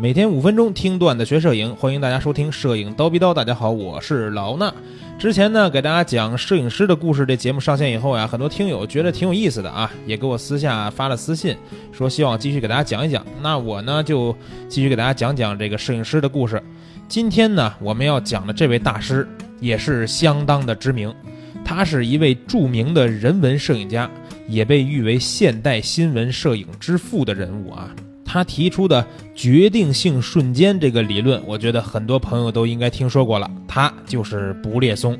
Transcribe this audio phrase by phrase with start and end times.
[0.00, 3.32] 每天五分钟听段子学摄影，欢迎大家收听《摄影刀逼刀》。
[3.34, 4.72] 大家好，我是老衲。
[5.18, 11.54] 之前呢，给大家讲摄影师的故事，这节目上线以后呀，很多听友觉得挺有意思的啊，也给我私下发了私信，
[11.92, 13.22] 说希望继续给大家讲一讲。
[13.42, 14.34] 那我呢，就
[14.70, 16.62] 继续给大家讲讲这个摄影师的故事。
[17.06, 19.28] 今天呢，我们要讲的这位大师
[19.60, 21.14] 也是相当的知名，
[21.62, 24.10] 他是一位著名的人文摄影家，
[24.48, 27.94] 也被誉为现代新闻摄影之父的人物啊。
[28.32, 29.04] 他提出的
[29.34, 33.50] 决定性瞬间这个理论，我觉得很多朋友都应该听说过了。
[33.66, 35.18] 他就是不列松。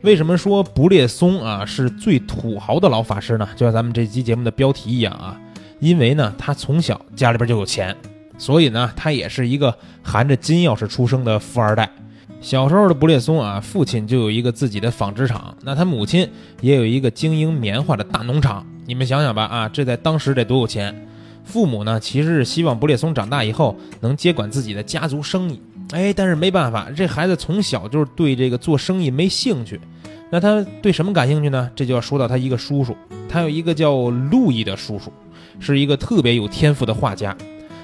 [0.00, 3.48] 为什么说不列松啊是最土豪的老法师呢？
[3.54, 5.40] 就像咱们这期节目的标题一样啊，
[5.78, 7.96] 因为呢他从小家里边就有钱，
[8.36, 11.88] 所以呢他也是一个含着金钥匙出生的富二代。
[12.40, 16.28] 小时候的不列松啊，父亲就有一个自己的纺织厂，那他母亲
[16.60, 18.66] 也有一个经营棉花的大农场。
[18.84, 20.92] 你们想想吧啊，这在当时得多有钱！
[21.44, 25.60] 父母呢，其实是希望布列松长大以后能接管自己的家族生意。
[25.92, 29.80] 哎，但是没办法，这孩子从小就是对这个做生意没兴趣。
[30.30, 31.70] 那他对什么感兴趣呢？
[31.76, 32.96] 这就要说到他一个叔叔，
[33.28, 35.12] 他有一个叫路易的叔叔，
[35.60, 37.36] 是一个特别有天赋的画家。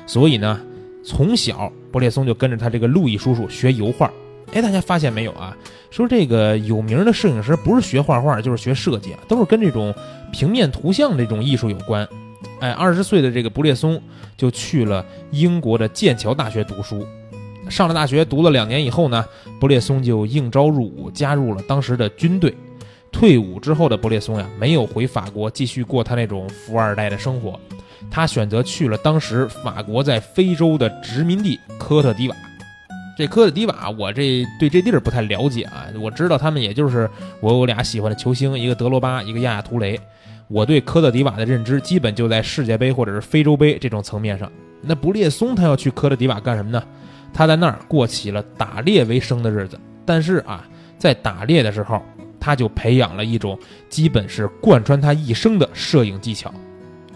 [0.07, 0.59] 所以呢，
[1.05, 4.11] 从小布列松就跟着他这个路易叔叔学油画。
[4.55, 5.55] 哎，大家发现没有啊？
[5.91, 9.95] 说这个有名的摄影师不是学画画就是学设计啊，都是跟这种
[10.33, 12.09] 平面图像这种艺术有关。
[12.61, 14.01] 哎，二十岁的这个布列松
[14.37, 17.07] 就去了英国的剑桥大学读书。
[17.71, 19.25] 上了大学，读了两年以后呢，
[19.61, 22.55] 布列松就应招入伍，加入了当时的军队。
[23.13, 27.59] 退伍之后的布列松呀，没有回法国继续过他那种富二代的生活，
[28.11, 32.37] 他选择去了当时法国在非洲的殖民地科特迪瓦。
[33.19, 39.99] 这科特迪瓦，我这对这地儿不太了解啊，我知道他们也就是我有俩喜欢的球星，一个德罗巴，一个亚亚图雷。
[40.47, 44.49] 我对科特迪瓦的认知基本就在世界杯或者是非洲杯这种层面上。
[44.81, 46.81] 那不列松他要去科特迪瓦干什么呢？
[47.35, 49.77] 他在那儿过起了打猎为生的日子。
[50.07, 50.65] 但是啊，
[50.97, 52.01] 在打猎的时候，
[52.39, 53.59] 他就培养了一种
[53.89, 56.55] 基本是贯穿他一生的摄影技巧，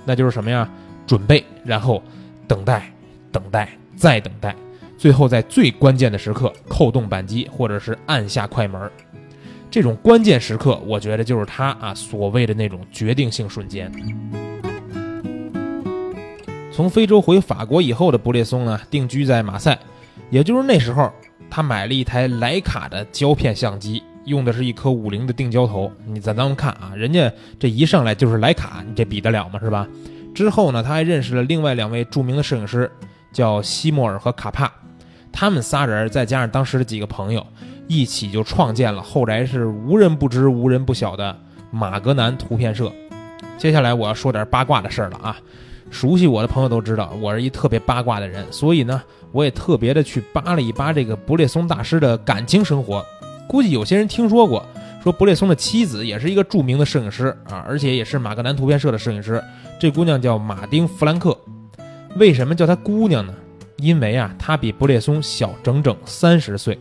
[0.05, 0.69] 那就是什么呀？
[1.07, 2.03] 准备，然后
[2.49, 2.93] 等待，
[3.31, 4.53] 等待，再等待，
[5.03, 8.89] 最后在最关键的时刻扣动扳机或者是按下快门。
[9.69, 13.91] 这种关键时刻，我觉得就是他啊所谓的那种决定性瞬间。
[16.71, 19.77] 从非洲回法国以后的布列松呢，定居在马赛，
[20.31, 21.11] 也就是那时候，
[21.51, 25.91] 他买了一台徕卡的胶片相机，用的是一颗五零的定焦头。
[26.07, 29.59] 你咱咱们看啊，人家这一上来就是徕卡，你这比得了吗？
[29.61, 29.85] 是吧？
[30.33, 32.89] 之后呢，他还认识了另外两位著名的摄影师，
[33.33, 34.73] 叫西莫尔和卡帕，
[35.33, 37.47] 他们仨人再加上当时的几个朋友。
[37.89, 41.37] 一起就创建了后来是无人不知、无人不晓的
[41.71, 42.91] 马格南图片社。
[43.59, 45.37] 接下来我要说点八卦的事儿了啊！
[45.91, 53.05] 熟悉我的朋友都知道，我是一特别八卦的人，所以呢，我也特别的去扒了一扒这个布列松大师的感情生活。
[53.47, 54.65] 估计有些人听说过，
[55.03, 59.43] 说布列松的妻子也是一个著名的摄影师啊，而且也是马格南图片社的摄影师。
[59.79, 61.37] 这姑娘叫马丁·弗兰克。
[62.17, 63.35] 为什么叫她姑娘呢？
[63.83, 66.79] 因为啊，他比不列松小整整三十岁。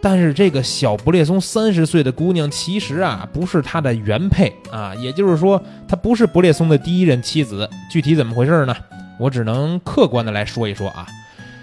[0.00, 7.68] 但是这个小不列松三十岁的姑娘，其实啊不是他的原配啊，也就是说，她不是不列松的第一任妻子。
[7.90, 8.76] 具体怎么回事呢？
[9.18, 11.04] 我只能客观的来说一说啊。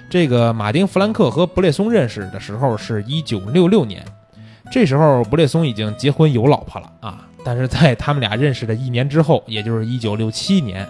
[0.09, 4.03] 这个马丁·弗兰克和不列松认识的时候是一九六六年，
[4.69, 7.25] 这时候不列松已经结婚有老婆了啊。
[7.45, 10.85] 但是在他们俩认识的一年之后，也就是一九六七年，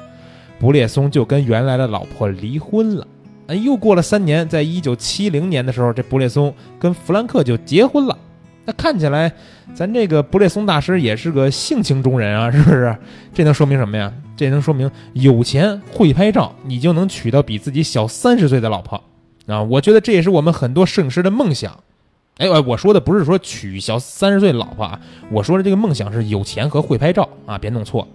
[0.57, 3.05] 不列松就跟原来的老婆离婚了。
[3.47, 8.17] 哎，又过了三年，在一九七零年的时候，这布列松跟弗兰克就结婚了。
[8.65, 9.31] 那看起来，
[9.75, 12.97] 咱这个布列松大师也是个性情中人啊，是不是？
[13.31, 14.11] 这能说明什么呀？
[14.35, 18.99] 这能说明有钱会拍照，你就能娶到比自己小三十岁的老婆
[19.45, 19.61] 啊！
[19.61, 21.79] 我觉得这也是我们很多摄影师的梦想。
[22.37, 28.07] 哎，我说的不是说娶小三十岁老婆啊，我说的这个梦想是有钱和会拍照啊，别弄错。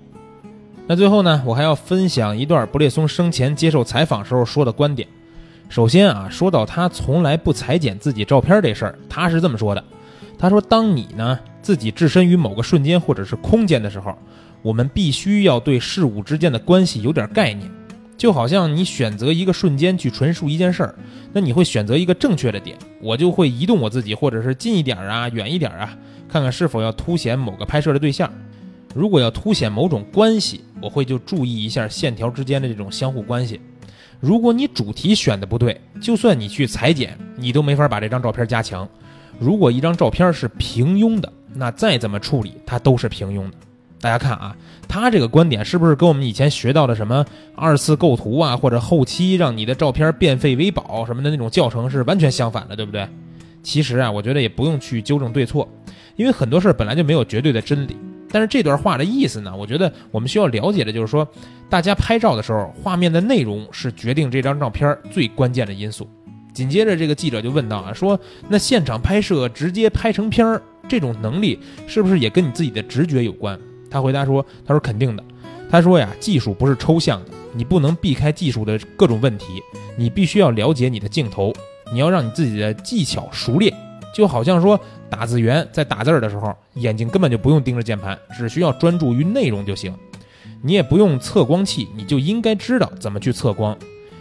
[0.88, 5.06] 那最后呢，我还要分享一段布列松生前接受采访时候说的观点。
[5.70, 9.82] 首先啊，说到他从来不裁剪自己照片这事儿，他是这么说的
[10.36, 14.12] ：“他说，当你呢自己置身于某个瞬间或者是空间的时候，
[14.62, 17.70] 我们必须要对事物之间的关系有点概念。
[18.18, 20.92] 就好像你选择一个瞬间去陈述一件事儿，
[21.32, 25.96] 那你会选择一个正确的点，我就会移动我自己，或者是近一点啊，远一点啊，
[26.28, 28.28] 看看是否要凸显某个拍摄的对象。
[28.92, 33.60] 如果要凸显某种关系，我会就注意一下线条之间的这种相互关系。”
[34.20, 38.86] 如果你主题选的不对，就算你去裁剪，你都没法把这张照片加强。
[39.38, 43.56] 如果一张照片是平庸的，那再怎么处理它都是平庸的。
[43.98, 44.56] 大家看啊，
[44.86, 47.24] 他这个观点是不是跟我们以前学到的什么
[47.54, 53.08] 二次构图啊，或者后期让你的照片变废为宝什么的那种教程是完全相反的，对不对？
[53.62, 55.68] 其实啊，我觉得也不用去纠正对错，
[56.16, 57.96] 因为很多事儿本来就没有绝对的真理。
[58.30, 61.26] 但是这段话的意思呢，我觉得我们需要了解的就是说，
[61.68, 66.08] 大家拍照的时候，画面的内容是决定这张照片最关键的因素。
[66.52, 68.18] 紧接着，这个记者就问到啊，说
[68.48, 73.58] 那现场拍摄直接拍成片儿，这种能力是不是也跟你自己的直觉有关？
[73.90, 75.24] 他回答说，他说肯定的。
[75.70, 79.46] 他说呀，技术不是抽象的，你不能避开技术的各种问题，
[79.96, 81.52] 你必须要了解你的镜头，
[81.92, 83.72] 你要让你自己的技巧熟练。
[84.14, 84.78] 就好像说
[85.08, 89.94] 打字员在打字的时候，眼睛根本就不用盯着键盘，只需要专注于内容就行。
[90.62, 93.76] 你也不用测光器，你就应该知道怎么去测光。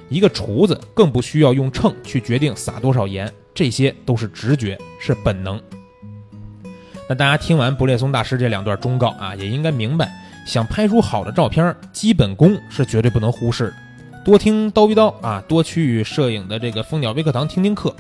[0.08, 5.62] 一个厨子更不需要用秤去决定撒多少盐，这些都是直觉，是本能。
[7.08, 10.12] 那大家听完布列松大师这两段忠告啊，也应该明白，
[10.46, 13.74] 想拍出好的照片，基本功是绝对不能忽视的。
[14.24, 17.96] 多听叨逼叨啊，多去摄影的这个蜂鸟微课堂听听课，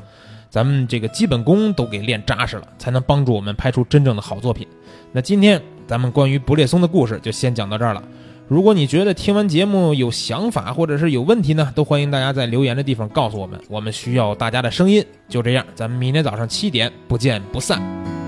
[0.49, 4.67] 咱们这个基本功都给练扎实了，才能帮助我们拍出真正的好作品。
[5.11, 8.03] 那今天咱们关于不列松的故事就先讲到这儿了。
[8.47, 15.05] 如果你觉得听完节目有想法或者是有问题呢，都欢迎大家在留言的地方告诉我们，我们需要大家的声音。
[15.27, 18.18] 就这样，咱们明天早上七点不见不散。